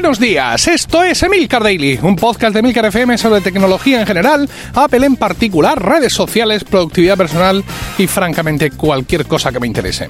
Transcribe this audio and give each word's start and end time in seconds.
Buenos 0.00 0.20
días, 0.20 0.68
esto 0.68 1.02
es 1.02 1.24
Emilcar 1.24 1.60
Daily, 1.60 1.98
un 2.00 2.14
podcast 2.14 2.52
de 2.52 2.60
Emilcar 2.60 2.86
FM 2.86 3.18
sobre 3.18 3.40
tecnología 3.40 4.00
en 4.00 4.06
general, 4.06 4.48
Apple 4.72 5.04
en 5.04 5.16
particular, 5.16 5.84
redes 5.84 6.12
sociales, 6.12 6.62
productividad 6.62 7.16
personal 7.16 7.64
y 7.98 8.06
francamente 8.06 8.70
cualquier 8.70 9.26
cosa 9.26 9.50
que 9.50 9.58
me 9.58 9.66
interese. 9.66 10.08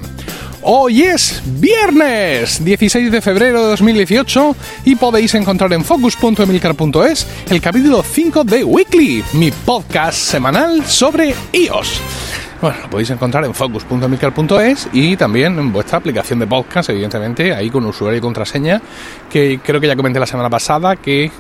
Hoy 0.60 1.04
es 1.04 1.40
viernes 1.42 2.62
16 2.62 3.10
de 3.10 3.22
febrero 3.22 3.62
de 3.62 3.70
2018 3.70 4.56
y 4.84 4.94
podéis 4.94 5.34
encontrar 5.34 5.72
en 5.72 5.82
focus.emilcar.es 5.82 7.26
el 7.48 7.62
capítulo 7.62 8.02
5 8.02 8.44
de 8.44 8.64
Weekly, 8.64 9.24
mi 9.32 9.50
podcast 9.50 10.18
semanal 10.18 10.84
sobre 10.84 11.34
iOS. 11.52 12.47
Bueno, 12.60 12.76
lo 12.82 12.90
podéis 12.90 13.10
encontrar 13.10 13.44
en 13.44 13.54
focus.milcar.es 13.54 14.88
y 14.92 15.16
también 15.16 15.56
en 15.60 15.72
vuestra 15.72 15.98
aplicación 15.98 16.40
de 16.40 16.46
podcast, 16.48 16.90
evidentemente, 16.90 17.54
ahí 17.54 17.70
con 17.70 17.86
usuario 17.86 18.18
y 18.18 18.20
contraseña, 18.20 18.82
que 19.30 19.60
creo 19.62 19.80
que 19.80 19.86
ya 19.86 19.94
comenté 19.94 20.18
la 20.18 20.26
semana 20.26 20.50
pasada 20.50 20.96
que 20.96 21.30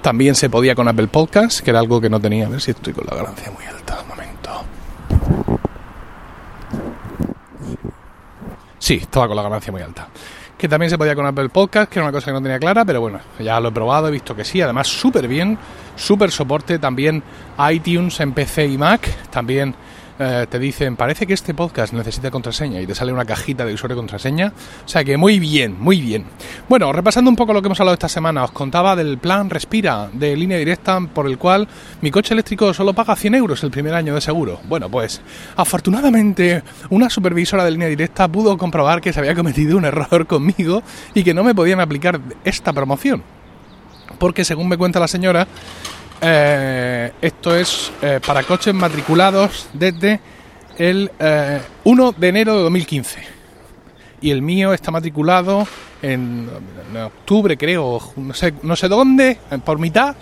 también 0.00 0.34
se 0.34 0.48
podía 0.48 0.74
con 0.74 0.88
Apple 0.88 1.08
Podcast, 1.08 1.60
que 1.60 1.70
era 1.70 1.78
algo 1.78 2.00
que 2.00 2.08
no 2.08 2.18
tenía. 2.18 2.46
A 2.46 2.48
ver 2.48 2.60
si 2.60 2.70
estoy 2.70 2.94
con 2.94 3.04
la 3.08 3.16
ganancia 3.16 3.52
muy 3.52 3.64
alta. 3.66 4.00
Un 4.00 4.08
momento. 4.08 4.64
Sí, 8.78 8.94
estaba 8.94 9.28
con 9.28 9.36
la 9.36 9.42
ganancia 9.42 9.70
muy 9.70 9.82
alta. 9.82 10.08
Que 10.56 10.68
también 10.68 10.88
se 10.88 10.96
podía 10.96 11.14
con 11.14 11.26
Apple 11.26 11.50
Podcast, 11.50 11.92
que 11.92 11.98
era 11.98 12.06
una 12.08 12.12
cosa 12.12 12.26
que 12.26 12.32
no 12.32 12.40
tenía 12.40 12.58
clara, 12.58 12.84
pero 12.84 13.00
bueno, 13.00 13.20
ya 13.38 13.60
lo 13.60 13.68
he 13.68 13.72
probado, 13.72 14.08
he 14.08 14.10
visto 14.10 14.34
que 14.34 14.44
sí. 14.44 14.60
Además, 14.62 14.88
súper 14.88 15.28
bien, 15.28 15.58
súper 15.96 16.30
soporte. 16.30 16.78
También 16.78 17.22
iTunes 17.70 18.18
en 18.20 18.32
PC 18.32 18.66
y 18.66 18.78
Mac. 18.78 19.28
También 19.30 19.74
eh, 20.18 20.46
te 20.48 20.58
dicen, 20.58 20.96
parece 20.96 21.26
que 21.26 21.34
este 21.34 21.54
podcast 21.54 21.92
necesita 21.92 22.30
contraseña 22.30 22.80
y 22.80 22.86
te 22.86 22.94
sale 22.94 23.12
una 23.12 23.24
cajita 23.24 23.64
de 23.64 23.74
usuario 23.74 23.96
y 23.96 23.98
contraseña. 23.98 24.52
O 24.84 24.88
sea 24.88 25.04
que 25.04 25.16
muy 25.16 25.38
bien, 25.38 25.76
muy 25.78 26.00
bien. 26.00 26.24
Bueno, 26.68 26.92
repasando 26.92 27.30
un 27.30 27.36
poco 27.36 27.52
lo 27.52 27.62
que 27.62 27.68
hemos 27.68 27.80
hablado 27.80 27.94
esta 27.94 28.08
semana, 28.08 28.44
os 28.44 28.52
contaba 28.52 28.94
del 28.94 29.18
plan 29.18 29.50
Respira 29.50 30.10
de 30.12 30.36
línea 30.36 30.58
directa 30.58 31.00
por 31.00 31.26
el 31.26 31.38
cual 31.38 31.66
mi 32.00 32.10
coche 32.10 32.34
eléctrico 32.34 32.72
solo 32.74 32.92
paga 32.92 33.16
100 33.16 33.34
euros 33.34 33.62
el 33.64 33.70
primer 33.70 33.94
año 33.94 34.14
de 34.14 34.20
seguro. 34.20 34.60
Bueno, 34.68 34.88
pues 34.88 35.20
afortunadamente 35.56 36.62
una 36.90 37.08
supervisora 37.10 37.64
de 37.64 37.70
línea 37.70 37.88
directa 37.88 38.28
pudo 38.28 38.56
comprobar 38.56 39.00
que 39.00 39.12
se 39.12 39.20
había 39.20 39.34
cometido 39.34 39.76
un 39.76 39.84
error 39.84 40.26
conmigo 40.26 40.82
y 41.14 41.24
que 41.24 41.34
no 41.34 41.44
me 41.44 41.54
podían 41.54 41.80
aplicar 41.80 42.20
esta 42.44 42.72
promoción. 42.72 43.22
Porque 44.18 44.44
según 44.44 44.68
me 44.68 44.76
cuenta 44.76 45.00
la 45.00 45.08
señora, 45.08 45.48
eh, 46.24 47.10
esto 47.20 47.56
es 47.56 47.90
eh, 48.00 48.20
para 48.24 48.44
coches 48.44 48.72
matriculados 48.72 49.68
desde 49.72 50.20
el 50.78 51.10
1 51.82 52.08
eh, 52.08 52.14
de 52.16 52.28
enero 52.28 52.56
de 52.56 52.62
2015. 52.62 53.18
Y 54.20 54.30
el 54.30 54.40
mío 54.40 54.72
está 54.72 54.92
matriculado 54.92 55.66
en, 56.00 56.48
octubre, 57.04 57.56
creo, 57.56 58.00
no 58.14 58.34
sé, 58.34 58.54
no 58.62 58.76
sé 58.76 58.86
dónde, 58.86 59.38
por 59.64 59.80
mitad 59.80 60.14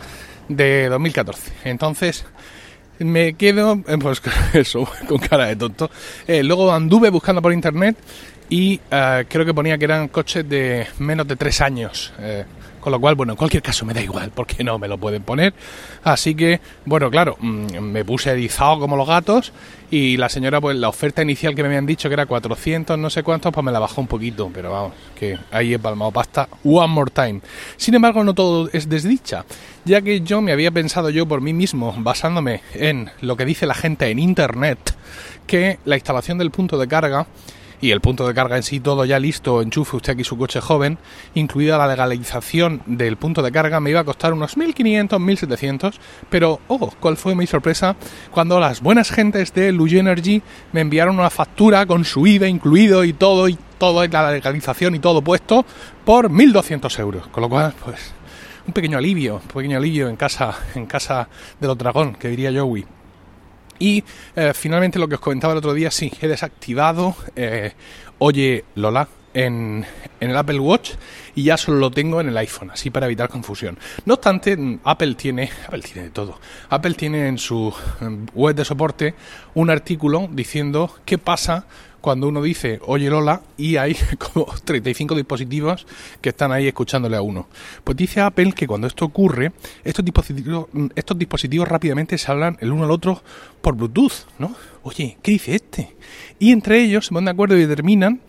de 0.48 0.88
2014. 0.88 1.52
Entonces, 1.64 2.24
me 2.98 3.34
quedo, 3.34 3.82
pues 4.00 4.22
eso, 4.54 4.88
con 5.06 5.18
cara 5.18 5.48
de 5.48 5.56
tonto. 5.56 5.90
luego 6.26 6.72
anduve 6.72 7.10
buscando 7.10 7.42
por 7.42 7.52
internet 7.52 7.98
y 8.48 8.78
creo 8.78 9.44
que 9.44 9.52
ponía 9.52 9.76
que 9.76 9.84
eran 9.84 10.08
coches 10.08 10.48
de 10.48 10.86
menos 10.98 11.28
de 11.28 11.36
3 11.36 11.60
años. 11.60 12.14
Con 12.80 12.92
lo 12.92 13.00
cual, 13.00 13.14
bueno, 13.14 13.34
en 13.34 13.36
cualquier 13.36 13.62
caso 13.62 13.84
me 13.84 13.92
da 13.92 14.00
igual, 14.00 14.32
porque 14.34 14.64
no 14.64 14.78
me 14.78 14.88
lo 14.88 14.98
pueden 14.98 15.22
poner. 15.22 15.52
Así 16.02 16.34
que, 16.34 16.60
bueno, 16.86 17.10
claro, 17.10 17.36
mm, 17.38 17.78
me 17.80 18.04
puse 18.04 18.30
erizado 18.30 18.80
como 18.80 18.96
los 18.96 19.06
gatos 19.06 19.52
y 19.90 20.16
la 20.16 20.28
señora, 20.28 20.60
pues 20.60 20.76
la 20.76 20.88
oferta 20.88 21.22
inicial 21.22 21.54
que 21.54 21.62
me 21.62 21.68
habían 21.68 21.84
dicho 21.84 22.08
que 22.08 22.14
era 22.14 22.26
400, 22.26 22.98
no 22.98 23.10
sé 23.10 23.22
cuántos, 23.22 23.52
pues 23.52 23.64
me 23.64 23.72
la 23.72 23.80
bajó 23.80 24.00
un 24.00 24.06
poquito, 24.06 24.50
pero 24.52 24.70
vamos, 24.70 24.92
que 25.18 25.38
ahí 25.50 25.74
he 25.74 25.78
palmado 25.78 26.12
pasta 26.12 26.48
one 26.64 26.88
more 26.88 27.10
time. 27.10 27.40
Sin 27.76 27.94
embargo, 27.94 28.22
no 28.24 28.34
todo 28.34 28.70
es 28.72 28.88
desdicha, 28.88 29.44
ya 29.84 30.00
que 30.00 30.20
yo 30.20 30.40
me 30.40 30.52
había 30.52 30.70
pensado 30.70 31.10
yo 31.10 31.26
por 31.26 31.40
mí 31.40 31.52
mismo, 31.52 31.94
basándome 31.98 32.62
en 32.74 33.10
lo 33.20 33.36
que 33.36 33.44
dice 33.44 33.66
la 33.66 33.74
gente 33.74 34.08
en 34.08 34.18
Internet, 34.18 34.94
que 35.46 35.78
la 35.84 35.96
instalación 35.96 36.38
del 36.38 36.50
punto 36.50 36.78
de 36.78 36.86
carga 36.86 37.26
y 37.80 37.90
el 37.90 38.00
punto 38.00 38.26
de 38.26 38.34
carga 38.34 38.56
en 38.56 38.62
sí 38.62 38.80
todo 38.80 39.04
ya 39.04 39.18
listo, 39.18 39.62
enchufe 39.62 39.96
usted 39.96 40.12
aquí 40.12 40.24
su 40.24 40.36
coche 40.36 40.60
joven, 40.60 40.98
incluida 41.34 41.78
la 41.78 41.86
legalización 41.86 42.82
del 42.86 43.16
punto 43.16 43.42
de 43.42 43.52
carga, 43.52 43.80
me 43.80 43.90
iba 43.90 44.00
a 44.00 44.04
costar 44.04 44.32
unos 44.32 44.56
1.500, 44.56 45.08
1.700, 45.08 45.94
pero, 46.28 46.60
oh, 46.68 46.90
¿cuál 47.00 47.16
fue 47.16 47.34
mi 47.34 47.46
sorpresa? 47.46 47.96
Cuando 48.30 48.60
las 48.60 48.80
buenas 48.80 49.10
gentes 49.10 49.52
de 49.54 49.72
Luge 49.72 49.98
Energy 49.98 50.42
me 50.72 50.80
enviaron 50.80 51.18
una 51.18 51.30
factura 51.30 51.86
con 51.86 52.04
su 52.04 52.26
IVA 52.26 52.48
incluido 52.48 53.04
y 53.04 53.12
todo, 53.12 53.48
y 53.48 53.56
todo, 53.78 54.04
y 54.04 54.08
la 54.08 54.30
legalización 54.30 54.94
y 54.94 54.98
todo 54.98 55.22
puesto, 55.22 55.64
por 56.04 56.30
1.200 56.30 56.98
euros, 56.98 57.26
con 57.28 57.42
lo 57.42 57.48
cual, 57.48 57.74
pues, 57.84 58.12
un 58.66 58.72
pequeño 58.72 58.98
alivio, 58.98 59.36
un 59.36 59.48
pequeño 59.48 59.78
alivio 59.78 60.08
en 60.08 60.16
casa, 60.16 60.54
en 60.74 60.86
casa 60.86 61.28
de 61.58 61.66
los 61.66 61.78
dragón, 61.78 62.14
que 62.14 62.28
diría 62.28 62.52
Joey. 62.52 62.99
Y 63.80 64.04
eh, 64.36 64.52
finalmente 64.54 64.98
lo 64.98 65.08
que 65.08 65.16
os 65.16 65.20
comentaba 65.20 65.54
el 65.54 65.58
otro 65.58 65.74
día, 65.74 65.90
sí, 65.90 66.12
he 66.20 66.28
desactivado 66.28 67.16
eh, 67.34 67.72
Oye 68.18 68.64
Lola 68.74 69.08
en, 69.32 69.86
en, 70.20 70.30
el 70.30 70.36
Apple 70.36 70.58
Watch 70.58 70.92
y 71.34 71.44
ya 71.44 71.56
solo 71.56 71.78
lo 71.78 71.90
tengo 71.90 72.20
en 72.20 72.28
el 72.28 72.36
iPhone, 72.36 72.70
así 72.70 72.90
para 72.90 73.06
evitar 73.06 73.30
confusión. 73.30 73.78
No 74.04 74.14
obstante, 74.14 74.78
Apple 74.84 75.14
tiene, 75.14 75.50
Apple 75.66 75.80
tiene 75.80 76.02
de 76.02 76.10
todo. 76.10 76.38
Apple 76.68 76.92
tiene 76.92 77.28
en 77.28 77.38
su 77.38 77.74
web 78.34 78.54
de 78.54 78.64
soporte 78.66 79.14
un 79.54 79.70
artículo 79.70 80.28
diciendo 80.30 80.94
qué 81.06 81.16
pasa 81.16 81.64
cuando 82.00 82.28
uno 82.28 82.42
dice 82.42 82.80
oye 82.86 83.10
Lola 83.10 83.42
y 83.56 83.76
hay 83.76 83.96
como 84.18 84.46
35 84.64 85.14
dispositivos 85.14 85.86
que 86.20 86.30
están 86.30 86.52
ahí 86.52 86.66
escuchándole 86.66 87.16
a 87.16 87.22
uno. 87.22 87.48
Pues 87.84 87.96
dice 87.96 88.20
Apple 88.20 88.52
que 88.52 88.66
cuando 88.66 88.86
esto 88.86 89.04
ocurre, 89.04 89.52
estos 89.84 90.04
dispositivos, 90.04 90.66
estos 90.94 91.18
dispositivos 91.18 91.68
rápidamente 91.68 92.18
se 92.18 92.30
hablan 92.30 92.56
el 92.60 92.72
uno 92.72 92.84
al 92.84 92.90
otro 92.90 93.22
por 93.60 93.76
Bluetooth, 93.76 94.26
¿no? 94.38 94.54
Oye, 94.82 95.18
¿qué 95.22 95.32
dice 95.32 95.54
este? 95.54 95.94
Y 96.38 96.52
entre 96.52 96.82
ellos 96.82 97.06
se 97.06 97.10
ponen 97.10 97.26
de 97.26 97.30
acuerdo 97.32 97.56
y 97.56 97.66
determinan 97.66 98.20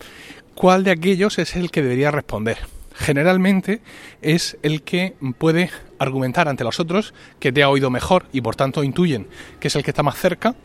cuál 0.56 0.84
de 0.84 0.92
aquellos 0.92 1.40
es 1.40 1.56
el 1.56 1.72
que 1.72 1.82
debería 1.82 2.12
responder. 2.12 2.58
Generalmente 2.94 3.82
es 4.22 4.58
el 4.64 4.84
que 4.84 5.16
puede 5.38 5.70
argumentar 5.98 6.48
ante 6.48 6.64
los 6.64 6.80
otros 6.80 7.14
que 7.40 7.52
te 7.52 7.64
ha 7.64 7.70
oído 7.70 7.90
mejor 7.90 8.26
y 8.34 8.42
por 8.42 8.56
tanto 8.56 8.84
intuyen 8.84 9.28
que 9.60 9.70
es 9.70 9.76
el 9.76 9.84
que 9.84 9.92
está 9.92 10.04
más 10.04 10.18
cerca 10.18 10.56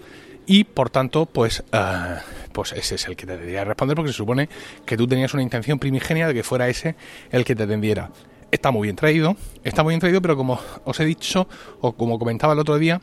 y 0.47 0.65
por 0.65 0.91
tanto 0.91 1.27
pues 1.27 1.65
uh, 1.73 2.21
pues 2.57 2.73
ese 2.73 2.95
es 2.95 3.07
el 3.07 3.17
que 3.17 3.27
te 3.27 3.37
debería 3.37 3.65
responder 3.65 3.95
porque 3.97 4.12
se 4.12 4.17
supone 4.17 4.49
que 4.87 4.97
tú 4.97 5.07
tenías 5.07 5.34
una 5.34 5.43
intención 5.43 5.79
primigenia 5.79 6.27
de 6.27 6.33
que 6.33 6.43
fuera 6.43 6.69
ese 6.69 6.97
el 7.31 7.45
que 7.45 7.55
te 7.55 7.65
atendiera. 7.65 8.11
Está 8.51 8.71
muy 8.71 8.87
bien 8.87 8.97
traído, 8.97 9.37
está 9.62 9.83
muy 9.83 9.93
bien 9.93 10.01
traído, 10.01 10.23
pero 10.23 10.39
como 10.39 10.59
os 10.84 10.99
he 10.99 11.05
dicho 11.05 11.47
o 11.83 11.93
como 11.93 12.19
comentaba 12.19 12.55
el 12.55 12.59
otro 12.59 12.79
día, 12.79 13.03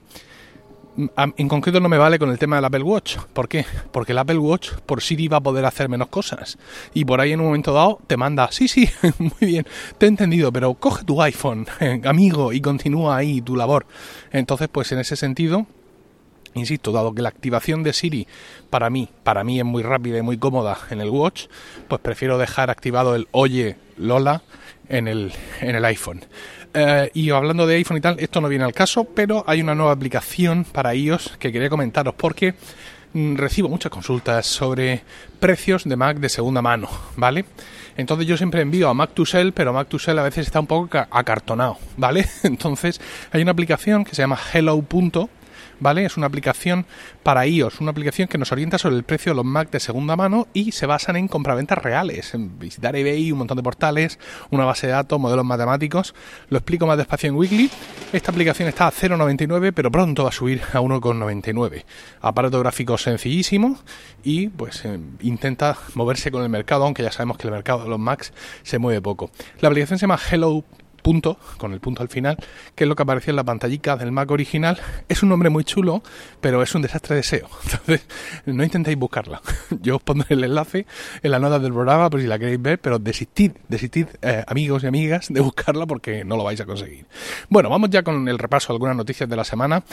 mm, 0.96 1.06
en 1.38 1.48
concreto 1.48 1.80
no 1.80 1.88
me 1.88 2.00
vale 2.00 2.18
con 2.18 2.31
el 2.31 2.40
tema 2.40 2.56
del 2.56 2.66
Apple 2.66 2.81
Watch. 2.81 3.18
¿Por 3.31 3.48
qué? 3.48 3.64
Porque 3.92 4.14
el 4.14 4.18
Apple 4.18 4.40
Watch 4.40 4.72
por 4.88 5.04
sí 5.04 5.28
va 5.28 5.38
a 5.38 5.42
poder 5.42 5.66
hacer 5.66 5.88
menos 5.88 6.08
cosas. 6.08 6.58
Y 6.96 7.06
por 7.06 7.22
ahí 7.22 7.34
en 7.34 7.42
un 7.42 7.46
momento 7.46 7.74
dado 7.74 8.00
te 8.08 8.18
manda, 8.18 8.52
sí, 8.52 8.68
sí, 8.68 8.90
muy 9.20 9.52
bien, 9.52 9.68
te 10.00 10.08
he 10.08 10.10
entendido, 10.10 10.52
pero 10.52 10.74
coge 10.74 11.04
tu 11.04 11.22
iPhone, 11.22 11.68
amigo, 12.06 12.54
y 12.54 12.60
continúa 12.60 13.18
ahí 13.18 13.40
tu 13.42 13.56
labor. 13.56 13.86
Entonces, 14.31 14.68
pues 14.72 14.92
en 14.94 14.98
ese 14.98 15.16
sentido, 15.16 15.68
Insisto, 16.56 16.91
dado 16.91 17.14
que 17.14 17.22
la 17.22 17.30
activación 17.30 17.84
de 17.84 17.94
Siri 17.94 18.28
para 18.69 18.90
mí, 18.90 19.09
para 19.24 19.44
mí 19.44 19.59
es 19.59 19.66
muy 19.66 19.84
rápida 19.84 20.19
y 20.19 20.22
muy 20.22 20.38
cómoda 20.38 20.78
en 20.90 21.02
el 21.02 21.09
Watch, 21.09 21.46
pues 21.88 22.02
prefiero 22.02 22.38
dejar 22.38 22.69
activado 22.69 23.16
el 23.16 23.28
Oye 23.31 23.75
Lola 23.97 24.44
en 24.90 25.08
el, 25.08 25.34
en 25.62 25.75
el 25.75 25.86
iPhone. 25.86 26.22
Eh, 26.74 27.12
y 27.13 27.30
hablando 27.30 27.68
de 27.68 27.75
iPhone 27.75 27.97
y 27.97 28.02
tal, 28.02 28.19
esto 28.19 28.42
no 28.42 28.47
viene 28.47 28.66
al 28.66 28.74
caso, 28.74 29.03
pero 29.03 29.44
hay 29.47 29.62
una 29.62 29.75
nueva 29.75 29.92
aplicación 29.92 30.63
para 30.63 30.96
iOS 30.96 31.38
que 31.38 31.52
quería 31.52 31.69
comentaros 31.69 32.16
porque 32.16 32.56
mm, 33.13 33.36
recibo 33.36 33.69
muchas 33.69 33.92
consultas 33.92 34.46
sobre 34.47 35.03
precios 35.40 35.84
de 35.84 35.96
Mac 35.96 36.18
de 36.18 36.30
segunda 36.30 36.62
mano, 36.62 36.89
¿vale? 37.16 37.45
Entonces 37.95 38.25
yo 38.25 38.38
siempre 38.38 38.62
envío 38.62 38.89
a 38.89 38.94
Mac 38.95 39.12
to 39.13 39.25
Sell, 39.25 39.54
pero 39.54 39.72
Mac 39.72 39.88
to 39.88 40.00
Sell 40.00 40.18
a 40.18 40.24
veces 40.24 40.48
está 40.48 40.60
un 40.60 40.68
poco 40.68 40.98
acartonado, 40.98 41.78
¿vale? 41.98 42.25
Entonces 42.44 43.00
hay 43.31 43.44
una 43.44 43.51
aplicación 43.51 44.04
que 44.04 44.16
se 44.16 44.24
llama 44.24 44.39
Hello. 44.54 44.83
¿Vale? 45.80 46.06
Es 46.06 46.18
una 46.18 46.28
aplicación 46.28 46.86
para 47.24 47.46
iOS, 47.46 47.81
una 47.81 47.92
aplicación 47.92 48.28
que 48.28 48.38
nos 48.38 48.52
orienta 48.52 48.78
sobre 48.78 48.96
el 48.96 49.04
precio 49.04 49.31
de 49.31 49.36
los 49.38 49.46
Mac 49.46 49.70
de 49.72 49.80
segunda 49.80 50.16
mano 50.16 50.48
y 50.54 50.72
se 50.72 50.86
basan 50.86 51.16
en 51.16 51.28
compraventas 51.28 51.78
reales, 51.78 52.34
en 52.34 52.60
visitar 52.60 52.96
eBay, 52.96 53.31
un 53.31 53.40
montón 53.40 53.58
de 53.58 53.64
portales, 53.64 54.20
una 54.50 54.66
base 54.66 54.88
de 54.88 54.94
datos, 54.94 55.20
modelos 55.20 55.46
matemáticos. 55.46 56.14
Lo 56.50 56.58
explico 56.58 56.86
más 56.86 56.98
despacio 56.98 57.30
en 57.30 57.36
Weekly. 57.36 57.70
Esta 58.12 58.31
aplicación 58.31 58.68
está 58.70 58.88
a 58.88 58.92
0,99, 58.92 59.72
pero 59.74 59.92
pronto 59.92 60.24
va 60.24 60.30
a 60.30 60.34
subir 60.34 60.62
a 60.74 60.80
1,99. 60.80 61.86
Aparato 62.22 62.60
gráfico 62.60 62.98
sencillísimo 62.98 63.78
y 64.24 64.50
pues 64.50 64.86
eh, 64.86 65.00
intenta 65.22 65.78
moverse 65.96 66.31
con 66.31 66.44
el 66.44 66.50
mercado, 66.50 66.86
aunque 66.86 67.04
ya 67.04 67.12
sabemos 67.12 67.38
que 67.38 67.48
el 67.48 67.54
mercado 67.54 67.84
de 67.84 67.90
los 67.90 68.00
Macs 68.00 68.34
se 68.64 68.78
mueve 68.78 69.02
poco. 69.02 69.31
La 69.60 69.69
aplicación 69.69 70.00
se 70.00 70.04
llama 70.04 70.19
Hello 70.31 70.64
punto, 71.04 71.38
con 71.58 71.74
el 71.74 71.80
punto 71.80 72.02
al 72.02 72.10
final, 72.10 72.38
que 72.74 72.86
es 72.86 72.88
lo 72.88 72.96
que 72.96 73.04
aparecía 73.04 73.32
en 73.32 73.36
la 73.36 73.44
pantallita 73.44 73.96
del 73.98 74.12
Mac 74.12 74.32
original. 74.32 74.80
Es 75.08 75.22
un 75.22 75.30
nombre 75.30 75.50
muy 75.50 75.64
chulo, 75.64 76.02
pero 76.42 76.64
es 76.64 76.74
un 76.74 76.82
desastre 76.82 77.16
de 77.18 77.22
SEO. 77.22 77.48
Entonces, 77.66 78.08
no 78.48 78.64
intentéis 78.64 78.98
buscarla. 78.98 79.42
Yo 79.82 79.98
os 79.98 80.02
pondré 80.02 80.34
el 80.34 80.44
enlace 80.44 80.88
en 81.22 81.32
la 81.32 81.40
nota 81.40 81.60
del 81.60 81.74
programa 81.74 82.10
por 82.10 82.22
si 82.22 82.26
la 82.26 82.40
queréis 82.40 82.62
ver, 82.62 82.80
pero 82.80 82.98
desistid, 82.98 83.52
desistid, 83.68 84.08
eh, 84.22 84.44
amigos 84.48 84.84
y 84.84 84.88
amigas, 84.88 85.28
de 85.30 85.42
buscarla 85.42 85.86
porque 85.86 86.24
no 86.24 86.38
lo 86.38 86.44
vais 86.44 86.60
a 86.60 86.66
conseguir. 86.66 87.06
Bueno, 87.50 87.70
vamos 87.70 87.90
ya 87.92 88.02
con 88.02 88.28
el 88.28 88.40
repaso 88.40 88.70
de 88.70 88.76
algunas 88.76 88.96
noticias 88.96 89.30
de 89.30 89.36
la 89.36 89.44
semana. 89.44 89.84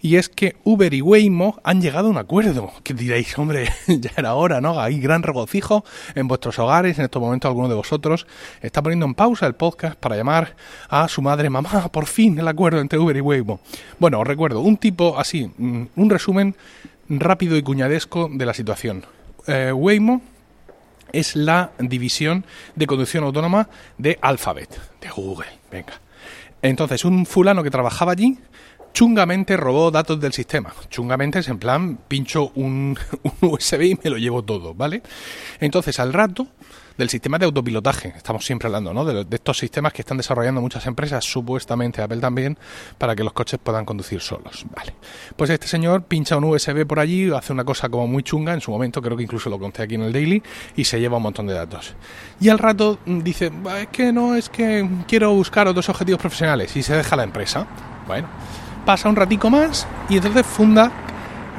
Y 0.00 0.16
es 0.16 0.28
que 0.28 0.56
Uber 0.64 0.94
y 0.94 1.02
Waymo 1.02 1.60
han 1.64 1.82
llegado 1.82 2.06
a 2.06 2.10
un 2.10 2.18
acuerdo. 2.18 2.72
Que 2.84 2.94
diréis, 2.94 3.36
hombre, 3.38 3.68
ya 3.88 4.10
era 4.16 4.34
hora, 4.34 4.60
¿no? 4.60 4.80
Hay 4.80 5.00
gran 5.00 5.22
regocijo 5.22 5.84
en 6.14 6.28
vuestros 6.28 6.58
hogares. 6.58 6.98
En 6.98 7.04
estos 7.06 7.20
momentos, 7.20 7.48
alguno 7.48 7.68
de 7.68 7.74
vosotros 7.74 8.26
está 8.62 8.82
poniendo 8.82 9.06
en 9.06 9.14
pausa 9.14 9.46
el 9.46 9.54
podcast 9.54 9.96
para 9.96 10.16
llamar 10.16 10.54
a 10.88 11.08
su 11.08 11.22
madre, 11.22 11.50
mamá, 11.50 11.88
por 11.88 12.06
fin 12.06 12.38
el 12.38 12.48
acuerdo 12.48 12.80
entre 12.80 12.98
Uber 12.98 13.16
y 13.16 13.20
Waymo. 13.20 13.60
Bueno, 13.98 14.20
os 14.20 14.26
recuerdo, 14.26 14.60
un 14.60 14.76
tipo 14.76 15.18
así, 15.18 15.50
mm, 15.56 15.82
un 15.96 16.10
resumen 16.10 16.54
rápido 17.08 17.56
y 17.56 17.62
cuñadesco 17.62 18.28
de 18.32 18.46
la 18.46 18.54
situación. 18.54 19.04
Eh, 19.46 19.72
Waymo 19.72 20.20
es 21.12 21.36
la 21.36 21.72
división 21.78 22.44
de 22.76 22.86
conducción 22.86 23.24
autónoma 23.24 23.68
de 23.98 24.18
Alphabet, 24.20 24.80
de 25.00 25.08
Google. 25.10 25.48
Venga. 25.70 25.94
Entonces, 26.62 27.04
un 27.04 27.26
fulano 27.26 27.62
que 27.62 27.70
trabajaba 27.70 28.12
allí 28.12 28.38
chungamente 28.92 29.56
robó 29.56 29.90
datos 29.90 30.20
del 30.20 30.32
sistema. 30.32 30.72
Chungamente 30.88 31.38
es 31.38 31.48
en 31.48 31.58
plan, 31.58 31.98
pincho 32.08 32.52
un, 32.54 32.98
USB 33.40 33.82
y 33.82 33.98
me 34.02 34.10
lo 34.10 34.18
llevo 34.18 34.42
todo, 34.42 34.74
¿vale? 34.74 35.02
Entonces, 35.60 35.98
al 36.00 36.12
rato, 36.12 36.48
del 37.00 37.08
sistema 37.08 37.38
de 37.38 37.46
autopilotaje. 37.46 38.12
Estamos 38.16 38.44
siempre 38.44 38.66
hablando 38.66 38.92
¿no? 38.92 39.04
de, 39.04 39.26
estos 39.30 39.58
sistemas 39.58 39.92
que 39.92 40.02
están 40.02 40.18
desarrollando 40.18 40.60
muchas 40.60 40.86
empresas, 40.86 41.24
supuestamente 41.24 42.02
Apple 42.02 42.18
también, 42.18 42.58
para 42.98 43.16
que 43.16 43.24
los 43.24 43.32
coches 43.32 43.58
puedan 43.62 43.84
conducir 43.84 44.20
solos. 44.20 44.66
Vale. 44.76 44.94
Pues 45.34 45.50
este 45.50 45.66
señor 45.66 46.04
pincha 46.04 46.36
un 46.36 46.44
USB 46.44 46.86
por 46.86 47.00
allí, 47.00 47.30
hace 47.32 47.52
una 47.52 47.64
cosa 47.64 47.88
como 47.88 48.06
muy 48.06 48.22
chunga, 48.22 48.52
en 48.52 48.60
su 48.60 48.70
momento 48.70 49.00
creo 49.00 49.16
que 49.16 49.22
incluso 49.22 49.48
lo 49.48 49.58
conté 49.58 49.82
aquí 49.82 49.94
en 49.94 50.02
el 50.02 50.12
Daily, 50.12 50.42
y 50.76 50.84
se 50.84 51.00
lleva 51.00 51.16
un 51.16 51.22
montón 51.22 51.46
de 51.46 51.54
datos. 51.54 51.94
Y 52.38 52.50
al 52.50 52.58
rato 52.58 52.98
mm, 53.06 53.20
dice, 53.20 53.50
es 53.78 53.88
que 53.88 54.12
no, 54.12 54.36
es 54.36 54.50
que 54.50 54.86
quiero 55.08 55.32
buscar 55.32 55.66
otros 55.66 55.88
objetivos 55.88 56.20
profesionales, 56.20 56.76
y 56.76 56.82
se 56.82 56.94
deja 56.94 57.16
la 57.16 57.24
empresa. 57.24 57.66
Bueno, 58.06 58.28
pasa 58.84 59.08
un 59.08 59.16
ratico 59.16 59.50
más 59.50 59.86
y 60.08 60.16
entonces 60.16 60.46
funda 60.46 60.90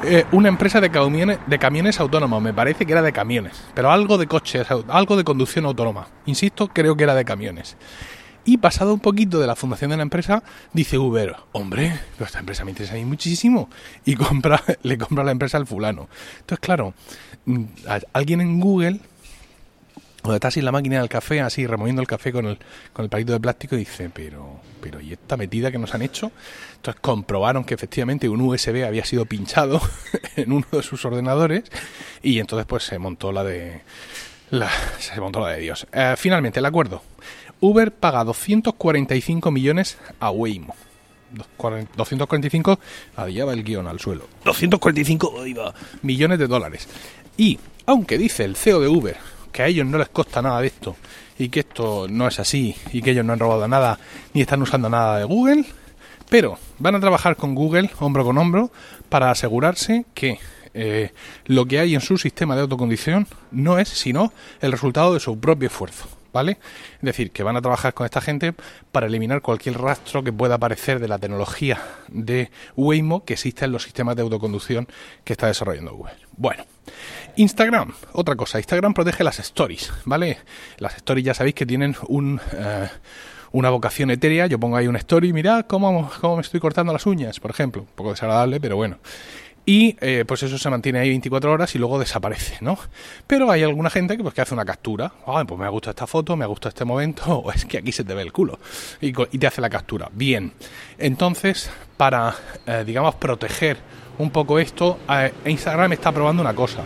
eh, 0.04 0.24
una 0.32 0.48
empresa 0.48 0.80
de 0.80 0.90
camiones, 0.90 1.38
de 1.46 1.58
camiones 1.58 2.00
autónomos, 2.00 2.42
me 2.42 2.52
parece 2.52 2.84
que 2.84 2.92
era 2.92 3.02
de 3.02 3.12
camiones, 3.12 3.62
pero 3.74 3.92
algo 3.92 4.18
de 4.18 4.26
coches, 4.26 4.66
algo 4.88 5.16
de 5.16 5.24
conducción 5.24 5.64
autónoma. 5.64 6.08
Insisto, 6.26 6.68
creo 6.68 6.96
que 6.96 7.04
era 7.04 7.14
de 7.14 7.24
camiones. 7.24 7.76
Y 8.44 8.58
pasado 8.58 8.92
un 8.92 8.98
poquito 8.98 9.38
de 9.38 9.46
la 9.46 9.54
fundación 9.54 9.90
de 9.92 9.96
la 9.96 10.02
empresa, 10.02 10.42
dice 10.72 10.98
Uber, 10.98 11.36
hombre, 11.52 12.00
esta 12.18 12.40
empresa 12.40 12.64
me 12.64 12.72
interesa 12.72 12.94
a 12.94 12.96
mí 12.96 13.04
muchísimo. 13.04 13.68
Y 14.04 14.16
compra, 14.16 14.60
le 14.82 14.98
compra 14.98 15.22
la 15.22 15.30
empresa 15.30 15.58
al 15.58 15.66
fulano. 15.66 16.08
Entonces, 16.40 16.58
claro, 16.58 16.94
mm, 17.44 17.64
alguien 18.12 18.40
en 18.40 18.58
Google 18.58 18.98
cuando 20.22 20.36
está 20.36 20.48
así 20.48 20.60
en 20.60 20.66
la 20.66 20.72
máquina 20.72 21.00
del 21.00 21.08
café, 21.08 21.40
así 21.40 21.66
removiendo 21.66 22.00
el 22.00 22.06
café 22.06 22.32
con 22.32 22.46
el, 22.46 22.58
con 22.92 23.04
el 23.04 23.10
palito 23.10 23.32
de 23.32 23.40
plástico, 23.40 23.74
y 23.74 23.80
dice, 23.80 24.08
pero, 24.08 24.60
pero, 24.80 25.00
¿y 25.00 25.12
esta 25.12 25.36
metida 25.36 25.72
que 25.72 25.78
nos 25.78 25.94
han 25.94 26.02
hecho? 26.02 26.30
Entonces 26.76 27.00
comprobaron 27.00 27.64
que 27.64 27.74
efectivamente 27.74 28.28
un 28.28 28.40
USB 28.40 28.84
había 28.86 29.04
sido 29.04 29.26
pinchado 29.26 29.80
en 30.36 30.52
uno 30.52 30.66
de 30.70 30.82
sus 30.82 31.04
ordenadores, 31.04 31.64
y 32.22 32.38
entonces 32.38 32.66
pues 32.66 32.84
se 32.84 32.98
montó 32.98 33.32
la 33.32 33.42
de. 33.42 33.80
La, 34.50 34.70
se 34.98 35.20
montó 35.20 35.40
la 35.40 35.48
de 35.48 35.60
Dios. 35.60 35.86
Eh, 35.92 36.14
finalmente, 36.16 36.60
el 36.60 36.66
acuerdo. 36.66 37.02
Uber 37.60 37.90
paga 37.92 38.22
245 38.22 39.50
millones 39.50 39.98
a 40.20 40.30
Waymo. 40.30 40.74
245, 41.96 42.78
allá 43.16 43.44
va 43.44 43.52
el 43.54 43.64
guion 43.64 43.86
al 43.86 43.98
suelo. 43.98 44.26
245 44.44 45.34
millones 46.02 46.38
de 46.38 46.46
dólares. 46.46 46.88
Y, 47.36 47.58
aunque 47.86 48.18
dice 48.18 48.44
el 48.44 48.56
CEO 48.56 48.80
de 48.80 48.88
Uber, 48.88 49.16
que 49.52 49.62
a 49.62 49.66
ellos 49.66 49.86
no 49.86 49.98
les 49.98 50.08
costa 50.08 50.42
nada 50.42 50.60
de 50.60 50.66
esto 50.68 50.96
y 51.38 51.48
que 51.48 51.60
esto 51.60 52.06
no 52.08 52.26
es 52.26 52.38
así 52.40 52.74
y 52.92 53.02
que 53.02 53.10
ellos 53.10 53.24
no 53.24 53.32
han 53.32 53.38
robado 53.38 53.68
nada 53.68 53.98
ni 54.32 54.40
están 54.40 54.62
usando 54.62 54.88
nada 54.88 55.18
de 55.18 55.24
Google, 55.24 55.64
pero 56.28 56.58
van 56.78 56.94
a 56.94 57.00
trabajar 57.00 57.36
con 57.36 57.54
Google 57.54 57.90
hombro 58.00 58.24
con 58.24 58.38
hombro 58.38 58.70
para 59.08 59.30
asegurarse 59.30 60.06
que 60.14 60.38
eh, 60.74 61.12
lo 61.44 61.66
que 61.66 61.78
hay 61.78 61.94
en 61.94 62.00
su 62.00 62.16
sistema 62.16 62.54
de 62.54 62.62
autocondición 62.62 63.26
no 63.50 63.78
es 63.78 63.88
sino 63.88 64.32
el 64.60 64.72
resultado 64.72 65.14
de 65.14 65.20
su 65.20 65.38
propio 65.38 65.68
esfuerzo. 65.68 66.08
¿Vale? 66.32 66.52
Es 66.94 67.02
decir, 67.02 67.30
que 67.30 67.42
van 67.42 67.58
a 67.58 67.60
trabajar 67.60 67.92
con 67.92 68.06
esta 68.06 68.22
gente 68.22 68.54
para 68.90 69.06
eliminar 69.06 69.42
cualquier 69.42 69.78
rastro 69.78 70.24
que 70.24 70.32
pueda 70.32 70.54
aparecer 70.54 70.98
de 70.98 71.06
la 71.06 71.18
tecnología 71.18 71.82
de 72.08 72.50
Waymo 72.74 73.26
que 73.26 73.34
existe 73.34 73.66
en 73.66 73.72
los 73.72 73.82
sistemas 73.82 74.16
de 74.16 74.22
autoconducción 74.22 74.88
que 75.24 75.34
está 75.34 75.48
desarrollando 75.48 75.94
Google. 75.94 76.14
Bueno, 76.38 76.64
Instagram, 77.36 77.92
otra 78.12 78.36
cosa, 78.36 78.58
Instagram 78.58 78.94
protege 78.94 79.24
las 79.24 79.38
stories, 79.38 79.92
¿vale? 80.04 80.38
Las 80.78 80.96
stories 80.96 81.24
ya 81.24 81.34
sabéis 81.34 81.54
que 81.54 81.66
tienen 81.66 81.96
un... 82.08 82.40
Eh, 82.52 82.88
una 83.54 83.68
vocación 83.68 84.10
etérea, 84.10 84.46
yo 84.46 84.58
pongo 84.58 84.78
ahí 84.78 84.86
una 84.86 84.96
story, 84.96 85.34
mirad 85.34 85.66
cómo, 85.66 86.10
cómo 86.22 86.36
me 86.36 86.40
estoy 86.40 86.58
cortando 86.58 86.90
las 86.90 87.04
uñas, 87.04 87.38
por 87.38 87.50
ejemplo, 87.50 87.82
un 87.82 87.88
poco 87.88 88.12
desagradable, 88.12 88.58
pero 88.60 88.76
bueno 88.76 88.96
y 89.64 89.96
eh, 90.00 90.24
pues 90.26 90.42
eso 90.42 90.58
se 90.58 90.70
mantiene 90.70 90.98
ahí 90.98 91.08
24 91.10 91.52
horas 91.52 91.74
y 91.74 91.78
luego 91.78 91.98
desaparece, 91.98 92.58
¿no? 92.60 92.78
Pero 93.26 93.50
hay 93.50 93.62
alguna 93.62 93.90
gente 93.90 94.16
que 94.16 94.22
pues 94.22 94.34
que 94.34 94.40
hace 94.40 94.54
una 94.54 94.64
captura, 94.64 95.12
pues 95.24 95.58
me 95.58 95.66
ha 95.66 95.68
gustado 95.68 95.90
esta 95.90 96.06
foto, 96.06 96.36
me 96.36 96.44
ha 96.44 96.48
gustado 96.48 96.70
este 96.70 96.84
momento, 96.84 97.22
o 97.44 97.52
es 97.52 97.64
que 97.64 97.78
aquí 97.78 97.92
se 97.92 98.04
te 98.04 98.14
ve 98.14 98.22
el 98.22 98.32
culo 98.32 98.58
y, 99.00 99.12
te 99.12 99.46
hace 99.46 99.60
la 99.60 99.70
captura. 99.70 100.08
Bien, 100.12 100.52
entonces 100.98 101.70
para, 101.96 102.34
eh, 102.66 102.82
digamos, 102.84 103.14
proteger 103.16 103.78
un 104.18 104.30
poco 104.30 104.58
esto, 104.58 104.98
Instagram 105.44 105.92
está 105.92 106.12
probando 106.12 106.42
una 106.42 106.54
cosa. 106.54 106.82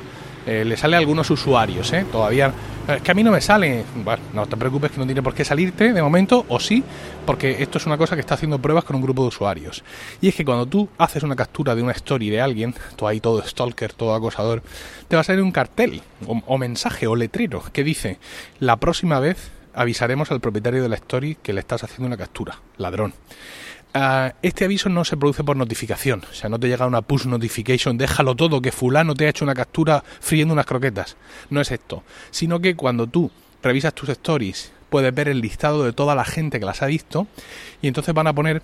Le 0.47 0.77
sale 0.77 0.97
a 0.97 0.99
algunos 1.01 1.29
usuarios, 1.31 1.93
¿eh? 1.93 2.07
Todavía 2.11 2.53
es 2.89 3.03
que 3.03 3.11
a 3.11 3.15
mí 3.15 3.25
no 3.25 3.33
me 3.33 3.41
sale. 3.41 3.85
Bueno, 3.97 4.23
no 4.33 4.47
te 4.47 4.57
preocupes 4.57 4.93
que 4.93 4.99
no 4.99 5.07
tiene 5.07 5.23
por 5.23 5.35
qué 5.35 5.45
salirte 5.45 5.93
de 5.93 6.03
momento, 6.03 6.47
o 6.49 6.61
sí, 6.61 6.85
porque 7.25 7.63
esto 7.63 7.79
es 7.79 7.87
una 7.87 7.99
cosa 7.99 8.15
que 8.15 8.21
está 8.21 8.35
haciendo 8.35 8.61
pruebas 8.61 8.85
con 8.85 8.97
un 8.97 9.03
grupo 9.03 9.23
de 9.23 9.29
usuarios. 9.29 9.83
Y 10.21 10.29
es 10.29 10.35
que 10.37 10.45
cuando 10.45 10.67
tú 10.67 10.89
haces 10.99 11.23
una 11.25 11.35
captura 11.35 11.75
de 11.75 11.83
una 11.83 11.93
story 11.93 12.31
de 12.31 12.41
alguien, 12.41 12.75
tú 12.95 13.09
ahí 13.09 13.21
todo 13.21 13.43
stalker, 13.43 13.93
todo 13.93 14.15
acosador, 14.15 14.63
te 15.09 15.17
va 15.17 15.23
a 15.23 15.25
salir 15.25 15.43
un 15.43 15.51
cartel, 15.53 16.03
o, 16.27 16.59
mensaje, 16.59 17.07
o 17.09 17.17
letrero, 17.17 17.63
que 17.73 17.83
dice, 17.83 18.19
la 18.61 18.77
próxima 18.77 19.19
vez 19.19 19.51
avisaremos 19.75 20.31
al 20.31 20.41
propietario 20.41 20.83
de 20.83 20.89
la 20.89 20.97
story 20.97 21.37
que 21.43 21.53
le 21.53 21.61
estás 21.61 21.83
haciendo 21.83 22.07
una 22.07 22.17
captura, 22.17 22.61
ladrón. 22.79 23.15
Ah, 23.99 24.35
este 24.43 24.67
aviso 24.67 24.91
no 24.91 25.07
se 25.07 25.17
produce 25.17 25.43
por 25.43 25.57
notificación, 25.57 26.23
o 26.31 26.35
sea, 26.35 26.51
no 26.51 26.61
te 26.61 26.69
llega 26.69 26.87
una 26.87 27.01
push 27.01 27.25
notification, 27.25 27.97
déjalo 27.97 28.35
todo, 28.35 28.61
que 28.61 28.71
fulano 28.71 29.15
te 29.15 29.25
ha 29.25 29.31
hecho 29.31 29.43
una 29.43 29.55
captura 29.55 30.05
friendo 30.21 30.53
unas 30.53 30.67
croquetas. 30.67 31.17
No 31.49 31.63
es 31.63 31.71
esto, 31.71 32.03
sino 32.31 32.61
que 32.61 32.77
cuando 32.77 33.07
tú 33.07 33.31
revisas 33.63 33.95
tus 33.95 34.11
stories, 34.11 34.71
puedes 34.91 35.15
ver 35.15 35.29
el 35.29 35.41
listado 35.41 35.83
de 35.83 35.95
toda 35.95 36.15
la 36.15 36.27
gente 36.27 36.61
que 36.61 36.67
las 36.67 36.83
ha 36.83 36.87
visto 36.87 37.27
y 37.81 37.89
entonces 37.89 38.15
van 38.15 38.27
a 38.27 38.35
poner 38.35 38.63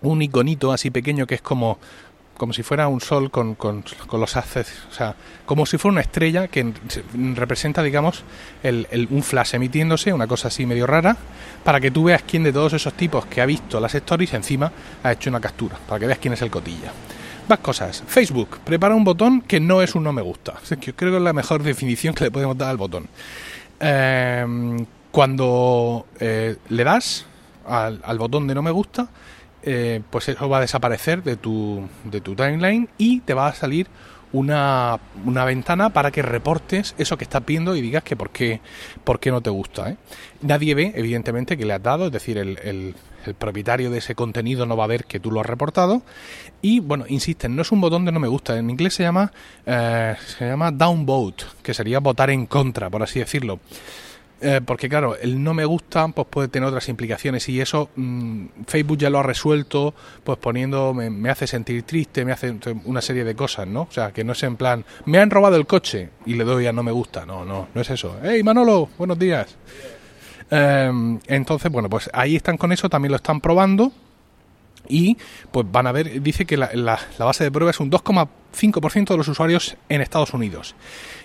un 0.00 0.22
iconito 0.22 0.72
así 0.72 0.90
pequeño 0.90 1.26
que 1.26 1.34
es 1.34 1.42
como 1.42 1.78
como 2.40 2.54
si 2.54 2.62
fuera 2.62 2.88
un 2.88 3.02
sol 3.02 3.30
con, 3.30 3.54
con, 3.54 3.84
los 4.12 4.34
haces, 4.34 4.72
o 4.90 4.94
sea, 4.94 5.14
como 5.44 5.66
si 5.66 5.76
fuera 5.76 5.92
una 5.92 6.00
estrella 6.00 6.48
que 6.48 6.72
representa, 7.34 7.82
digamos, 7.82 8.24
el, 8.62 8.86
un 9.10 9.22
flash 9.22 9.56
emitiéndose, 9.56 10.10
una 10.10 10.26
cosa 10.26 10.48
así 10.48 10.64
medio 10.64 10.86
rara, 10.86 11.18
para 11.62 11.80
que 11.80 11.90
tú 11.90 12.04
veas 12.04 12.22
quién 12.22 12.42
de 12.42 12.50
todos 12.50 12.72
esos 12.72 12.94
tipos 12.94 13.26
que 13.26 13.42
ha 13.42 13.46
visto 13.46 13.78
las 13.78 13.94
stories 13.94 14.32
encima 14.32 14.72
ha 15.02 15.12
hecho 15.12 15.28
una 15.28 15.38
captura, 15.38 15.76
para 15.86 16.00
que 16.00 16.06
veas 16.06 16.18
quién 16.18 16.32
es 16.32 16.40
el 16.40 16.50
cotilla. 16.50 16.90
Más 17.46 17.58
cosas. 17.58 18.02
Facebook 18.06 18.60
prepara 18.64 18.94
un 18.94 19.04
botón 19.04 19.42
que 19.42 19.60
no 19.60 19.82
es 19.82 19.94
un 19.94 20.04
no 20.04 20.14
me 20.14 20.22
gusta. 20.22 20.54
Es 20.62 20.78
que 20.78 20.94
creo 20.94 21.10
que 21.10 21.18
es 21.18 21.22
la 21.22 21.34
mejor 21.34 21.62
definición 21.62 22.14
que 22.14 22.24
le 22.24 22.30
podemos 22.30 22.56
dar 22.56 22.70
al 22.70 22.78
botón. 22.78 23.06
Em, 23.80 24.86
cuando 25.10 26.06
eh, 26.18 26.56
le 26.70 26.84
das 26.84 27.26
al, 27.66 28.00
al 28.02 28.16
botón 28.16 28.46
de 28.46 28.54
no 28.54 28.62
me 28.62 28.70
gusta, 28.70 29.10
eh, 29.62 30.02
pues 30.10 30.28
eso 30.28 30.48
va 30.48 30.58
a 30.58 30.60
desaparecer 30.62 31.22
de 31.22 31.36
tu, 31.36 31.88
de 32.04 32.20
tu 32.20 32.34
timeline 32.34 32.88
y 32.98 33.20
te 33.20 33.34
va 33.34 33.48
a 33.48 33.54
salir 33.54 33.88
una, 34.32 34.98
una, 35.24 35.44
ventana 35.44 35.90
para 35.90 36.10
que 36.10 36.22
reportes 36.22 36.94
eso 36.98 37.18
que 37.18 37.24
estás 37.24 37.44
viendo 37.44 37.74
y 37.74 37.80
digas 37.80 38.04
que 38.04 38.16
por 38.16 38.30
qué, 38.30 38.60
por 39.04 39.18
qué 39.18 39.30
no 39.30 39.40
te 39.40 39.50
gusta. 39.50 39.90
¿eh? 39.90 39.96
Nadie 40.42 40.74
ve, 40.74 40.92
evidentemente, 40.94 41.56
que 41.56 41.64
le 41.64 41.74
has 41.74 41.82
dado, 41.82 42.06
es 42.06 42.12
decir, 42.12 42.38
el, 42.38 42.58
el, 42.62 42.94
propietario 43.38 43.90
de 43.90 43.98
ese 43.98 44.14
contenido 44.14 44.64
no 44.64 44.78
va 44.78 44.84
a 44.84 44.86
ver 44.86 45.04
que 45.04 45.20
tú 45.20 45.30
lo 45.30 45.40
has 45.40 45.46
reportado. 45.46 46.02
Y 46.62 46.80
bueno, 46.80 47.04
insisten, 47.08 47.54
no 47.54 47.62
es 47.62 47.72
un 47.72 47.80
botón 47.80 48.04
de 48.04 48.12
no 48.12 48.20
me 48.20 48.28
gusta, 48.28 48.56
en 48.56 48.70
inglés 48.70 48.94
se 48.94 49.02
llama, 49.02 49.30
eh, 49.66 50.14
se 50.38 50.46
llama 50.46 50.70
downvote, 50.70 51.44
que 51.62 51.74
sería 51.74 52.00
votar 52.00 52.30
en 52.30 52.46
contra, 52.46 52.88
por 52.88 53.02
así 53.02 53.18
decirlo. 53.18 53.60
Eh, 54.42 54.60
porque 54.64 54.88
claro, 54.88 55.16
el 55.16 55.42
no 55.42 55.52
me 55.52 55.66
gusta 55.66 56.08
pues 56.08 56.26
puede 56.28 56.48
tener 56.48 56.66
otras 56.66 56.88
implicaciones 56.88 57.46
y 57.50 57.60
eso 57.60 57.90
mm, 57.94 58.46
Facebook 58.66 58.96
ya 58.96 59.10
lo 59.10 59.18
ha 59.18 59.22
resuelto 59.22 59.94
pues 60.24 60.38
poniendo 60.38 60.94
me, 60.94 61.28
hace 61.28 61.46
sentir 61.46 61.82
triste, 61.82 62.24
me 62.24 62.32
hace 62.32 62.56
una 62.86 63.02
serie 63.02 63.24
de 63.24 63.34
cosas, 63.34 63.66
¿no? 63.66 63.82
O 63.82 63.90
sea, 63.90 64.12
que 64.12 64.24
no 64.24 64.32
es 64.32 64.42
en 64.42 64.56
plan 64.56 64.84
me 65.04 65.18
han 65.18 65.28
robado 65.28 65.56
el 65.56 65.66
coche 65.66 66.08
y 66.24 66.34
le 66.34 66.44
doy 66.44 66.66
a 66.66 66.72
no 66.72 66.82
me 66.82 66.90
gusta, 66.90 67.26
no, 67.26 67.44
no, 67.44 67.68
no 67.74 67.80
es 67.82 67.90
eso. 67.90 68.16
Hey 68.22 68.42
Manolo, 68.42 68.88
buenos 68.96 69.18
días. 69.18 69.56
Eh, 70.50 71.18
entonces, 71.26 71.70
bueno, 71.70 71.90
pues 71.90 72.08
ahí 72.14 72.36
están 72.36 72.56
con 72.56 72.72
eso, 72.72 72.88
también 72.88 73.12
lo 73.12 73.16
están 73.16 73.42
probando 73.42 73.92
y 74.88 75.18
pues 75.50 75.66
van 75.70 75.86
a 75.86 75.92
ver, 75.92 76.22
dice 76.22 76.46
que 76.46 76.56
la, 76.56 76.70
la, 76.72 76.98
la 77.18 77.24
base 77.26 77.44
de 77.44 77.50
prueba 77.50 77.70
es 77.70 77.80
un 77.80 77.90
2,5% 78.52 79.08
de 79.08 79.16
los 79.16 79.28
usuarios 79.28 79.76
en 79.88 80.00
Estados 80.00 80.34
Unidos 80.34 80.74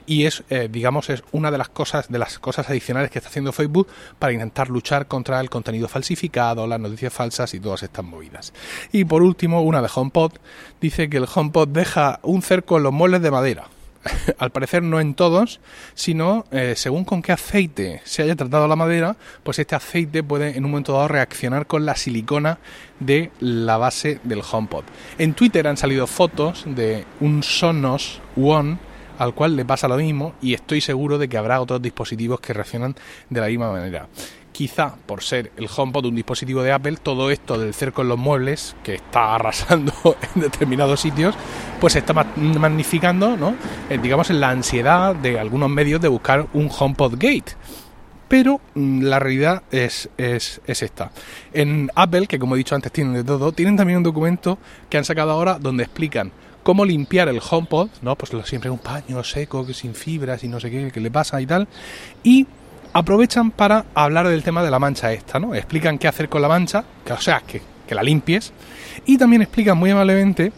y 0.06 0.26
es 0.26 0.44
eh, 0.50 0.70
digamos 0.72 1.10
es 1.10 1.24
una 1.32 1.52
de 1.52 1.58
las 1.58 1.70
cosas 1.70 2.10
de 2.10 2.20
las 2.20 2.40
cosas 2.40 2.70
adicionales 2.70 3.12
que 3.12 3.20
está 3.20 3.30
haciendo 3.30 3.52
Facebook 3.52 3.88
para 4.20 4.34
intentar 4.34 4.70
luchar 4.70 5.08
contra 5.08 5.40
el 5.40 5.50
contenido 5.50 5.88
falsificado, 5.88 6.68
las 6.68 6.80
noticias 6.80 7.14
falsas 7.14 7.54
y 7.54 7.60
todas 7.60 7.84
estas 7.84 8.06
movidas. 8.06 8.54
Y 8.92 9.06
por 9.06 9.24
último, 9.24 9.62
una 9.62 9.82
de 9.82 9.90
HomePod 9.94 10.34
dice 10.82 11.10
que 11.10 11.18
el 11.18 11.28
HomePod 11.34 11.70
deja 11.70 12.20
un 12.24 12.42
cerco 12.42 12.78
en 12.78 12.84
los 12.84 12.94
muebles 12.94 13.22
de 13.22 13.32
madera. 13.32 13.68
al 14.38 14.52
parecer 14.52 14.84
no 14.84 15.00
en 15.00 15.14
todos, 15.14 15.60
sino 15.94 16.46
eh, 16.52 16.74
según 16.76 17.06
con 17.06 17.22
qué 17.22 17.32
aceite 17.32 18.02
se 18.04 18.24
haya 18.24 18.36
tratado 18.36 18.68
la 18.68 18.76
madera, 18.76 19.16
pues 19.44 19.60
este 19.60 19.76
aceite 19.76 20.24
puede 20.24 20.58
en 20.58 20.66
un 20.66 20.72
momento 20.72 20.94
dado 20.94 21.08
reaccionar 21.08 21.68
con 21.68 21.86
la 21.86 21.96
silicona 21.96 22.60
de 23.00 23.32
la 23.40 23.78
base 23.78 24.20
del 24.24 24.42
HomePod. 24.50 24.84
En 25.18 25.34
Twitter 25.34 25.68
han 25.68 25.78
salido 25.78 26.08
fotos 26.08 26.64
de 26.68 27.06
un 27.20 27.44
Sonos 27.44 28.22
One 28.36 28.78
al 29.18 29.34
cual 29.34 29.56
le 29.56 29.66
pasa 29.66 29.88
lo 29.88 29.98
mismo 29.98 30.34
y 30.42 30.54
estoy 30.54 30.82
seguro 30.82 31.18
de 31.18 31.30
que 31.30 31.38
habrá 31.38 31.62
otros 31.62 31.82
dispositivos 31.82 32.40
que 32.40 32.54
reaccionan 32.54 32.96
de 33.30 33.42
la 33.42 33.48
misma 33.48 33.72
manera. 33.72 34.08
Quizá 34.56 34.96
por 35.06 35.22
ser 35.22 35.52
el 35.58 35.68
HomePod 35.68 36.06
un 36.06 36.16
dispositivo 36.16 36.64
de 36.64 36.72
Apple, 36.72 36.96
todo 37.04 37.30
esto 37.30 37.60
del 37.60 37.74
cerco 37.74 38.04
en 38.04 38.08
los 38.08 38.18
muebles, 38.18 38.74
que 38.84 38.96
está 38.96 39.36
arrasando 39.36 39.92
en 40.34 40.44
determinados 40.44 41.02
sitios, 41.02 41.36
pues 41.82 41.92
se 41.92 42.00
está 42.00 42.14
magnificando, 42.14 43.36
¿no? 43.36 43.56
Eh, 43.90 44.00
digamos, 44.02 44.30
en 44.30 44.40
la 44.40 44.52
ansiedad 44.52 45.14
de 45.14 45.42
algunos 45.42 45.70
medios 45.70 46.00
de 46.00 46.08
buscar 46.08 46.48
un 46.54 46.70
HomePod 46.72 47.16
Gate 47.18 47.58
pero 48.30 48.62
mm, 48.76 49.04
la 49.04 49.20
realidad 49.20 49.64
es, 49.72 50.10
es, 50.18 50.62
es, 50.66 50.82
esta. 50.82 51.12
En 51.52 51.92
Apple, 51.94 52.26
que 52.26 52.40
como 52.40 52.56
he 52.56 52.58
dicho 52.58 52.76
antes 52.76 52.94
tienen 52.94 53.14
de 53.14 53.26
todo, 53.26 53.52
tienen 53.52 53.76
también 53.76 53.98
un 53.98 54.04
documento 54.04 54.58
que 54.90 54.98
han 54.98 55.04
sacado 55.04 55.32
ahora 55.32 55.60
donde 55.60 55.84
explican 55.84 56.32
cómo 56.64 56.86
limpiar 56.86 57.28
el 57.28 57.42
HomePod, 57.48 57.90
¿no? 58.02 58.16
Pues 58.16 58.32
siempre 58.48 58.70
un 58.70 58.80
paño 58.80 59.22
seco, 59.22 59.66
que 59.66 59.74
sin 59.74 59.94
fibras 59.94 60.46
y 60.46 60.48
no 60.48 60.62
sé 60.62 60.72
qué, 60.72 60.92
que 60.92 61.02
le 61.02 61.12
pasa 61.12 61.42
y 61.42 61.46
tal. 61.46 61.68
Y 62.24 62.48
aprovechan 62.96 63.52
para 63.52 63.88
hablar 63.94 64.26
del 64.30 64.42
tema 64.42 64.64
de 64.64 64.72
la 64.72 64.80
mancha 64.80 65.12
esta, 65.12 65.38
¿no? 65.38 65.54
Explican 65.54 65.98
qué 65.98 66.08
hacer 66.08 66.30
con 66.30 66.42
la 66.42 66.48
mancha, 66.48 66.86
que, 67.06 67.12
o 67.12 67.20
sea, 67.20 67.42
que, 67.42 67.62
que 67.86 67.94
la 67.94 68.02
limpies. 68.02 68.54
Y 69.06 69.18
también 69.18 69.42
explican 69.42 69.78
muy 69.78 69.92
amablemente 69.92 70.54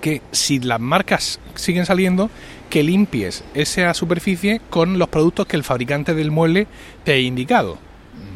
que 0.00 0.22
si 0.32 0.58
las 0.58 0.80
marcas 0.80 1.38
siguen 1.54 1.86
saliendo, 1.86 2.30
que 2.68 2.82
limpies 2.82 3.44
esa 3.54 3.94
superficie 3.94 4.60
con 4.70 4.98
los 4.98 5.08
productos 5.08 5.46
que 5.46 5.56
el 5.56 5.62
fabricante 5.62 6.14
del 6.14 6.32
mueble 6.32 6.66
te 7.04 7.12
ha 7.12 7.18
indicado. 7.18 7.78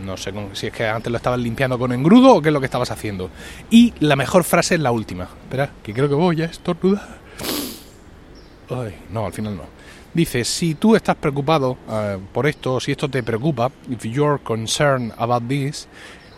No 0.05 0.17
sé 0.17 0.33
si 0.53 0.69
es 0.69 0.73
que 0.73 0.87
antes 0.87 1.11
lo 1.11 1.17
estabas 1.17 1.41
limpiando 1.41 1.81
con 1.81 1.93
engrudo 1.93 2.37
o 2.37 2.41
qué 2.41 2.51
es 2.51 2.53
lo 2.53 2.61
que 2.61 2.67
estabas 2.67 2.93
haciendo. 2.93 3.29
Y 3.71 3.93
la 3.99 4.15
mejor 4.15 4.45
frase 4.45 4.77
es 4.77 4.81
la 4.81 4.93
última. 4.93 5.25
Espera, 5.25 5.71
que 5.83 5.93
creo 5.93 6.09
que 6.09 6.15
voy 6.15 6.43
a 6.43 6.45
estornudar. 6.45 7.19
Ay, 8.71 8.95
no, 9.11 9.27
al 9.27 9.33
final 9.33 9.57
no. 9.57 9.80
Dice, 10.13 10.45
si 10.45 10.75
tú 10.75 10.97
estás 10.97 11.17
preocupado 11.17 11.73
uh, 11.87 12.19
por 12.33 12.47
esto, 12.47 12.81
si 12.81 12.91
esto 12.91 13.09
te 13.09 13.23
preocupa, 13.23 13.71
if 13.89 14.05
you're 14.05 14.41
concerned 14.43 15.13
about 15.19 15.47
this, 15.47 15.87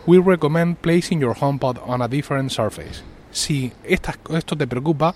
we 0.05 0.19
recommend 0.19 0.77
placing 0.77 1.19
your 1.19 1.35
HomePod 1.35 1.81
on 1.85 2.01
a 2.01 2.07
different 2.07 2.51
surface. 2.51 3.03
Si 3.31 3.71
estas, 3.83 4.17
esto 4.29 4.55
te 4.55 4.67
preocupa, 4.67 5.15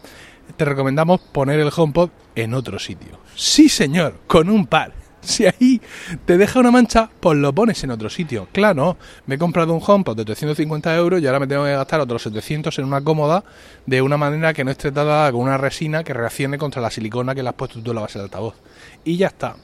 te 0.56 0.66
recomendamos 0.66 1.22
poner 1.22 1.60
el 1.60 1.72
HomePod 1.76 2.10
en 2.36 2.56
otro 2.56 2.80
sitio. 2.80 3.20
Sí, 3.36 3.70
señor, 3.70 4.22
con 4.26 4.50
un 4.50 4.66
par. 4.66 4.94
Si 5.38 5.46
ahí 5.46 5.82
te 6.26 6.38
deja 6.38 6.60
una 6.60 6.72
mancha, 6.72 7.10
pues 7.20 7.38
lo 7.38 7.54
pones 7.54 7.84
en 7.84 7.92
otro 7.92 8.10
sitio. 8.10 8.48
Claro, 8.54 8.98
me 9.26 9.36
he 9.36 9.38
comprado 9.38 9.74
un 9.74 9.82
HomePod 9.86 10.16
de 10.16 10.24
350 10.24 10.96
euros 10.96 11.22
y 11.22 11.28
ahora 11.28 11.42
me 11.42 11.48
tengo 11.48 11.66
que 11.66 11.72
gastar 11.72 12.00
otros 12.00 12.24
700 12.24 12.80
en 12.80 12.86
una 12.86 13.02
cómoda 13.02 13.44
de 13.86 14.02
una 14.02 14.16
manera 14.16 14.54
que 14.54 14.64
no 14.64 14.72
esté 14.72 14.92
tratada 14.92 15.30
con 15.34 15.42
una 15.42 15.58
resina 15.58 16.04
que 16.06 16.14
reaccione 16.14 16.58
contra 16.58 16.82
la 16.82 16.90
silicona 16.90 17.36
que 17.36 17.44
le 17.44 17.50
has 17.50 17.56
puesto 17.56 17.82
tú 17.82 17.92
en 17.92 17.96
la 17.96 18.02
base 18.02 18.20
del 18.20 18.26
altavoz. 18.26 18.56
Y 19.04 19.18
ya 19.18 19.28
está. 19.28 19.58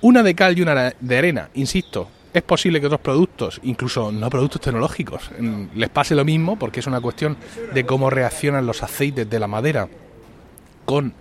Una 0.00 0.22
de 0.22 0.34
cal 0.34 0.58
y 0.58 0.62
una 0.62 0.94
de 0.98 1.18
arena, 1.18 1.50
insisto. 1.54 2.08
Es 2.32 2.42
posible 2.42 2.80
que 2.80 2.86
otros 2.86 3.00
productos, 3.00 3.60
incluso 3.64 4.10
no 4.12 4.30
productos 4.30 4.62
tecnológicos, 4.62 5.30
les 5.74 5.88
pase 5.90 6.14
lo 6.14 6.24
mismo 6.24 6.56
porque 6.56 6.78
es 6.78 6.86
una 6.86 7.00
cuestión 7.00 7.36
de 7.74 7.84
cómo 7.84 8.08
reaccionan 8.08 8.66
los 8.66 8.84
aceites 8.84 9.28
de 9.28 9.40
la 9.40 9.48
madera 9.48 9.88
con 10.84 11.12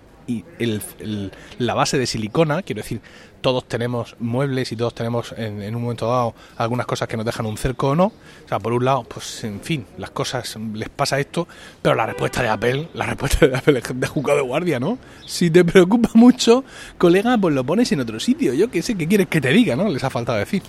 el, 0.59 0.81
el, 0.99 1.31
la 1.57 1.73
base 1.73 1.97
de 1.97 2.05
silicona, 2.05 2.61
quiero 2.61 2.81
decir, 2.81 3.01
todos 3.41 3.67
tenemos 3.67 4.15
muebles 4.19 4.71
y 4.71 4.75
todos 4.75 4.93
tenemos 4.93 5.33
en, 5.37 5.61
en, 5.61 5.75
un 5.75 5.83
momento 5.83 6.07
dado 6.07 6.35
algunas 6.57 6.85
cosas 6.85 7.07
que 7.07 7.17
nos 7.17 7.25
dejan 7.25 7.45
un 7.45 7.57
cerco 7.57 7.89
o 7.89 7.95
no. 7.95 8.05
O 8.05 8.47
sea, 8.47 8.59
por 8.59 8.73
un 8.73 8.83
lado, 8.83 9.03
pues 9.03 9.43
en 9.43 9.61
fin, 9.61 9.85
las 9.97 10.11
cosas 10.11 10.57
les 10.73 10.89
pasa 10.89 11.19
esto, 11.19 11.47
pero 11.81 11.95
la 11.95 12.05
respuesta 12.05 12.41
de 12.41 12.49
Apple, 12.49 12.89
la 12.93 13.05
respuesta 13.05 13.47
de 13.47 13.57
Apple 13.57 13.79
es 13.79 13.99
de 13.99 14.07
juzgado 14.07 14.39
de 14.39 14.45
guardia, 14.45 14.79
¿no? 14.79 14.97
Si 15.25 15.49
te 15.49 15.63
preocupa 15.63 16.09
mucho, 16.13 16.63
colega, 16.97 17.37
pues 17.37 17.55
lo 17.55 17.63
pones 17.63 17.91
en 17.91 18.01
otro 18.01 18.19
sitio. 18.19 18.53
Yo 18.53 18.69
qué 18.69 18.81
sé, 18.81 18.95
¿qué 18.95 19.07
quieres 19.07 19.27
que 19.27 19.41
te 19.41 19.49
diga, 19.49 19.75
no? 19.75 19.89
Les 19.89 20.03
ha 20.03 20.09
faltado 20.09 20.37
decir. 20.37 20.61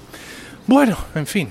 Bueno, 0.67 0.97
en 1.15 1.27
fin, 1.27 1.51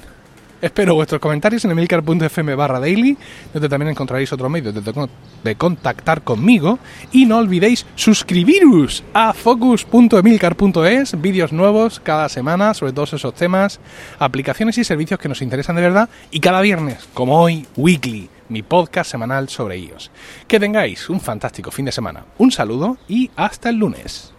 Espero 0.62 0.94
vuestros 0.96 1.22
comentarios 1.22 1.64
en 1.64 1.72
emilcar.fm 1.72 2.56
barra 2.56 2.80
daily, 2.80 3.18
donde 3.54 3.70
también 3.70 3.92
encontraréis 3.92 4.34
otro 4.34 4.50
medio 4.50 4.74
de, 4.74 5.08
de, 5.44 5.56
contactar 5.56 6.24
conmigo. 6.24 6.80
Y 7.12 7.26
no 7.26 7.38
olvidéis 7.38 7.86
suscribiros 7.96 9.04
a 9.14 9.34
focus.emilcar.es, 9.34 11.22
vídeos 11.22 11.54
nuevos 11.54 12.00
cada 12.02 12.28
semana 12.28 12.74
sobre 12.74 12.92
todos 12.92 13.14
esos 13.14 13.34
temas, 13.34 13.80
aplicaciones 14.20 14.78
y 14.78 14.84
servicios 14.84 15.20
que 15.20 15.30
nos 15.30 15.42
interesan 15.42 15.78
de 15.78 15.84
verdad. 15.84 16.10
Y 16.30 16.42
cada 16.42 16.60
viernes, 16.62 17.08
como 17.14 17.42
hoy, 17.42 17.66
weekly, 17.78 18.30
mi 18.50 18.62
podcast 18.62 19.10
semanal 19.10 19.48
sobre 19.48 19.78
ellos. 19.78 20.12
Que 20.48 20.60
tengáis 20.60 21.10
un 21.10 21.22
fantástico 21.22 21.72
fin 21.72 21.86
de 21.86 21.92
semana. 21.94 22.26
Un 22.38 22.52
saludo 22.52 22.98
y 23.08 23.32
hasta 23.36 23.70
el 23.70 23.78
lunes. 23.78 24.34